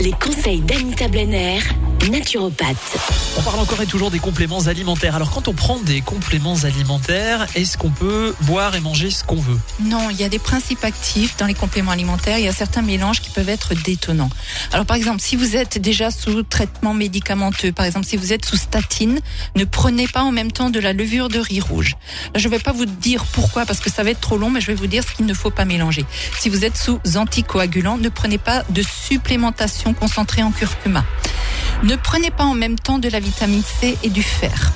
Les 0.00 0.12
conseils 0.20 0.60
d'Anita 0.60 1.06
Blenner, 1.06 1.60
naturopathe. 2.10 2.96
On 3.36 3.42
parle 3.42 3.60
encore 3.60 3.80
et 3.82 3.86
toujours 3.86 4.10
des 4.10 4.18
compléments 4.18 4.60
alimentaires. 4.60 5.14
Alors 5.14 5.30
quand 5.30 5.48
on 5.48 5.52
prend 5.52 5.78
des 5.78 6.00
compléments 6.00 6.56
alimentaires, 6.64 7.46
est-ce 7.54 7.76
qu'on 7.76 7.90
peut 7.90 8.34
boire 8.42 8.74
et 8.74 8.80
manger 8.80 9.10
ce 9.10 9.24
qu'on 9.24 9.36
veut? 9.36 9.58
Non, 9.80 10.10
il 10.10 10.20
y 10.20 10.24
a 10.24 10.28
des 10.28 10.38
principes 10.38 10.84
actifs 10.84 11.36
dans 11.36 11.46
les 11.46 11.54
compléments 11.54 11.90
alimentaires. 11.90 12.38
Il 12.38 12.44
y 12.44 12.48
a 12.48 12.52
certains 12.52 12.82
mélanges 12.82 13.20
qui 13.20 13.30
peuvent 13.30 13.48
être 13.48 13.74
détonnants. 13.74 14.30
Alors 14.72 14.86
par 14.86 14.96
exemple, 14.96 15.20
si 15.20 15.36
vous 15.36 15.56
êtes 15.56 15.78
déjà 15.78 16.10
sous 16.10 16.42
traitement 16.42 16.94
médicamenteux, 16.94 17.72
par 17.72 17.86
exemple 17.86 18.06
si 18.06 18.16
vous 18.16 18.32
êtes 18.32 18.44
sous 18.44 18.56
statine, 18.56 19.20
ne 19.56 19.64
prenez 19.64 20.08
pas 20.08 20.22
en 20.22 20.32
même 20.32 20.52
temps 20.52 20.70
de 20.70 20.80
la 20.80 20.92
levure 20.92 21.28
de 21.28 21.38
riz 21.38 21.60
rouge. 21.60 21.96
Là, 22.34 22.40
je 22.40 22.48
ne 22.48 22.52
vais 22.52 22.58
pas 22.58 22.72
vous 22.72 22.86
dire 22.86 23.24
pourquoi 23.26 23.66
parce 23.66 23.80
que 23.80 23.90
ça 23.90 24.02
va 24.02 24.10
être 24.10 24.20
trop 24.20 24.38
long, 24.38 24.50
mais 24.50 24.60
je 24.60 24.68
vais 24.68 24.74
vous 24.74 24.86
dire 24.86 25.04
ce 25.04 25.14
qu'il 25.14 25.26
ne 25.26 25.34
faut 25.34 25.50
pas 25.50 25.64
mélanger. 25.64 26.04
Si 26.38 26.48
vous 26.48 26.64
êtes 26.64 26.76
sous 26.76 27.00
anticoagulant, 27.16 27.98
ne 27.98 28.08
prenez 28.08 28.38
pas 28.38 28.62
de 28.70 28.82
supplémentation 28.82 29.94
concentrée 29.94 30.42
en 30.42 30.50
curcuma. 30.50 31.04
Ne 31.84 31.94
prenez 31.94 32.30
pas 32.30 32.44
en 32.44 32.54
même 32.54 32.78
temps 32.78 32.98
de 32.98 33.08
la 33.08 33.20
vitamine 33.20 33.62
C 33.62 33.96
et 34.02 34.10
du 34.10 34.22
fer. 34.22 34.72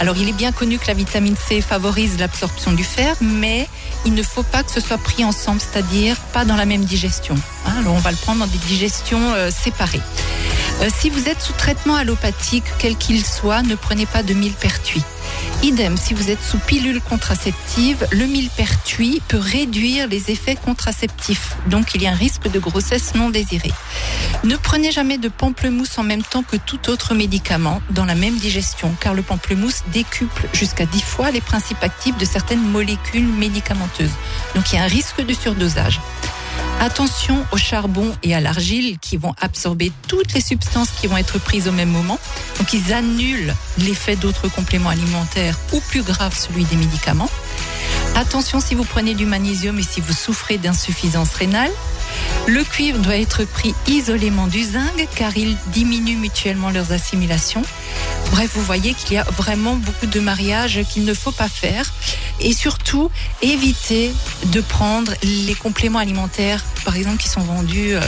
Alors 0.00 0.16
il 0.16 0.28
est 0.28 0.32
bien 0.32 0.52
connu 0.52 0.78
que 0.78 0.86
la 0.86 0.94
vitamine 0.94 1.36
C 1.36 1.60
favorise 1.60 2.18
l'absorption 2.18 2.72
du 2.72 2.84
fer, 2.84 3.16
mais 3.20 3.68
il 4.06 4.14
ne 4.14 4.22
faut 4.22 4.42
pas 4.42 4.62
que 4.62 4.70
ce 4.70 4.80
soit 4.80 4.98
pris 4.98 5.24
ensemble, 5.24 5.60
c'est-à-dire 5.60 6.16
pas 6.32 6.44
dans 6.44 6.56
la 6.56 6.64
même 6.64 6.84
digestion. 6.84 7.34
Hein. 7.66 7.72
alors 7.80 7.94
on 7.94 7.98
va 7.98 8.10
le 8.10 8.16
prendre 8.16 8.40
dans 8.40 8.46
des 8.46 8.58
digestions 8.58 9.32
euh, 9.34 9.50
séparées. 9.50 10.00
Euh, 10.80 10.88
si 10.96 11.10
vous 11.10 11.28
êtes 11.28 11.42
sous 11.42 11.52
traitement 11.52 11.96
allopathique, 11.96 12.64
quel 12.78 12.96
qu'il 12.96 13.24
soit, 13.24 13.62
ne 13.62 13.74
prenez 13.74 14.06
pas 14.06 14.22
de 14.22 14.32
millepertuis. 14.32 15.02
Idem, 15.62 15.96
si 15.96 16.14
vous 16.14 16.30
êtes 16.30 16.42
sous 16.42 16.58
pilule 16.58 17.00
contraceptive, 17.00 18.06
le 18.12 18.26
millepertuis 18.26 19.20
peut 19.26 19.38
réduire 19.38 20.06
les 20.06 20.30
effets 20.30 20.54
contraceptifs. 20.54 21.56
Donc 21.66 21.96
il 21.96 22.02
y 22.02 22.06
a 22.06 22.12
un 22.12 22.14
risque 22.14 22.48
de 22.48 22.60
grossesse 22.60 23.16
non 23.16 23.28
désirée. 23.28 23.72
Ne 24.44 24.54
prenez 24.54 24.92
jamais 24.92 25.18
de 25.18 25.28
pamplemousse 25.28 25.98
en 25.98 26.04
même 26.04 26.22
temps 26.22 26.44
que 26.44 26.56
tout 26.56 26.88
autre 26.90 27.14
médicament 27.14 27.82
dans 27.90 28.04
la 28.04 28.14
même 28.14 28.36
digestion, 28.36 28.94
car 29.00 29.14
le 29.14 29.22
pamplemousse 29.22 29.82
décuple 29.92 30.48
jusqu'à 30.52 30.86
10 30.86 31.02
fois 31.02 31.32
les 31.32 31.40
principes 31.40 31.82
actifs 31.82 32.16
de 32.16 32.24
certaines 32.24 32.62
molécules 32.62 33.26
médicamenteuses. 33.26 34.14
Donc 34.54 34.70
il 34.70 34.76
y 34.76 34.78
a 34.78 34.84
un 34.84 34.88
risque 34.88 35.20
de 35.26 35.34
surdosage. 35.34 36.00
Attention 36.80 37.44
au 37.50 37.56
charbon 37.56 38.14
et 38.22 38.34
à 38.34 38.40
l'argile 38.40 38.98
qui 39.00 39.16
vont 39.16 39.34
absorber 39.40 39.90
toutes 40.06 40.32
les 40.32 40.40
substances 40.40 40.90
qui 40.90 41.08
vont 41.08 41.16
être 41.16 41.38
prises 41.38 41.66
au 41.66 41.72
même 41.72 41.90
moment. 41.90 42.18
Donc 42.58 42.72
ils 42.72 42.92
annulent 42.92 43.54
l'effet 43.78 44.16
d'autres 44.16 44.48
compléments 44.48 44.90
alimentaires 44.90 45.58
ou 45.72 45.80
plus 45.80 46.02
grave 46.02 46.36
celui 46.38 46.64
des 46.64 46.76
médicaments. 46.76 47.30
Attention 48.14 48.60
si 48.60 48.74
vous 48.74 48.84
prenez 48.84 49.14
du 49.14 49.26
magnésium 49.26 49.78
et 49.78 49.82
si 49.82 50.00
vous 50.00 50.12
souffrez 50.12 50.58
d'insuffisance 50.58 51.34
rénale. 51.34 51.70
Le 52.48 52.64
cuivre 52.64 52.98
doit 53.00 53.18
être 53.18 53.44
pris 53.44 53.74
isolément 53.86 54.46
du 54.46 54.64
zinc 54.64 55.06
car 55.14 55.36
il 55.36 55.54
diminue 55.66 56.16
mutuellement 56.16 56.70
leurs 56.70 56.92
assimilations. 56.92 57.62
Bref, 58.30 58.52
vous 58.54 58.62
voyez 58.62 58.94
qu'il 58.94 59.12
y 59.12 59.16
a 59.18 59.24
vraiment 59.24 59.76
beaucoup 59.76 60.06
de 60.06 60.18
mariages 60.18 60.80
qu'il 60.90 61.04
ne 61.04 61.12
faut 61.12 61.30
pas 61.30 61.48
faire. 61.48 61.92
Et 62.40 62.52
surtout, 62.52 63.10
éviter 63.42 64.12
de 64.52 64.60
prendre 64.60 65.12
les 65.22 65.54
compléments 65.54 65.98
alimentaires, 65.98 66.64
par 66.84 66.94
exemple, 66.94 67.16
qui 67.16 67.28
sont 67.28 67.40
vendus, 67.40 67.94
euh, 67.94 68.00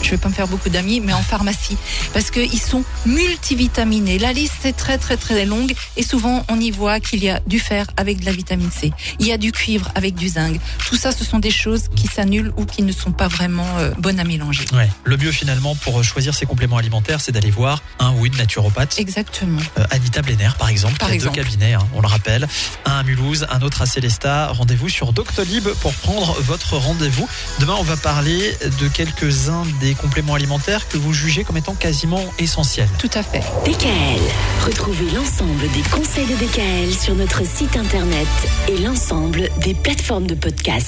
je 0.00 0.06
ne 0.06 0.10
vais 0.12 0.16
pas 0.16 0.30
me 0.30 0.34
faire 0.34 0.48
beaucoup 0.48 0.70
d'amis, 0.70 1.00
mais 1.00 1.12
en 1.12 1.22
pharmacie. 1.22 1.76
Parce 2.14 2.30
qu'ils 2.30 2.60
sont 2.60 2.82
multivitaminés. 3.04 4.18
La 4.18 4.32
liste 4.32 4.64
est 4.64 4.72
très 4.72 4.96
très 4.96 5.16
très 5.16 5.44
longue 5.44 5.74
et 5.96 6.02
souvent 6.02 6.44
on 6.48 6.58
y 6.58 6.70
voit 6.70 6.98
qu'il 6.98 7.22
y 7.22 7.28
a 7.28 7.40
du 7.46 7.60
fer 7.60 7.86
avec 7.96 8.20
de 8.20 8.24
la 8.24 8.32
vitamine 8.32 8.70
C. 8.70 8.92
Il 9.20 9.26
y 9.26 9.32
a 9.32 9.36
du 9.36 9.52
cuivre 9.52 9.90
avec 9.94 10.14
du 10.14 10.28
zinc. 10.28 10.58
Tout 10.88 10.96
ça, 10.96 11.12
ce 11.12 11.24
sont 11.24 11.38
des 11.38 11.50
choses 11.50 11.88
qui 11.94 12.06
s'annulent 12.06 12.52
ou 12.56 12.64
qui 12.64 12.82
ne 12.82 12.92
sont 12.92 13.12
pas 13.12 13.28
vraiment 13.28 13.66
euh, 13.78 13.83
bonnes 13.98 14.20
à 14.20 14.24
mélanger. 14.24 14.64
Ouais. 14.72 14.88
Le 15.04 15.16
mieux 15.16 15.32
finalement 15.32 15.74
pour 15.76 16.02
choisir 16.04 16.34
ces 16.34 16.46
compléments 16.46 16.76
alimentaires, 16.76 17.20
c'est 17.20 17.32
d'aller 17.32 17.50
voir 17.50 17.82
un 17.98 18.12
ou 18.12 18.26
une 18.26 18.36
naturopathe. 18.36 18.98
Exactement. 18.98 19.60
Euh, 19.78 19.84
Anita 19.90 20.22
Blenner, 20.22 20.50
par 20.58 20.68
exemple, 20.68 20.96
Par 20.98 21.08
qui 21.08 21.12
a 21.12 21.14
exemple. 21.16 21.36
deux 21.36 21.42
cabinets, 21.42 21.74
hein, 21.74 21.86
on 21.94 22.00
le 22.00 22.06
rappelle, 22.06 22.46
un 22.84 22.98
à 22.98 23.02
Mulhouse, 23.02 23.46
un 23.50 23.60
autre 23.62 23.82
à 23.82 23.86
Célestat. 23.86 24.48
Rendez-vous 24.48 24.88
sur 24.88 25.12
Doctolib 25.12 25.68
pour 25.80 25.92
prendre 25.94 26.34
votre 26.40 26.76
rendez-vous. 26.76 27.28
Demain, 27.60 27.74
on 27.78 27.82
va 27.82 27.96
parler 27.96 28.56
de 28.80 28.88
quelques-uns 28.88 29.64
des 29.80 29.94
compléments 29.94 30.34
alimentaires 30.34 30.88
que 30.88 30.96
vous 30.98 31.12
jugez 31.12 31.44
comme 31.44 31.56
étant 31.56 31.74
quasiment 31.74 32.24
essentiels. 32.38 32.88
Tout 32.98 33.10
à 33.14 33.22
fait. 33.22 33.42
DKL, 33.64 34.20
retrouvez 34.64 35.10
l'ensemble 35.10 35.70
des 35.72 35.82
conseils 35.90 36.26
de 36.26 36.34
DKL 36.34 36.94
sur 36.94 37.14
notre 37.14 37.46
site 37.46 37.76
internet 37.76 38.26
et 38.68 38.78
l'ensemble 38.78 39.48
des 39.60 39.74
plateformes 39.74 40.26
de 40.26 40.34
podcast. 40.34 40.82